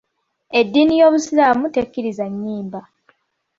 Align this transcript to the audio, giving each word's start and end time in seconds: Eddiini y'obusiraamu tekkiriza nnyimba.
Eddiini 0.59 0.95
y'obusiraamu 0.99 1.65
tekkiriza 1.69 2.25
nnyimba. 2.31 2.79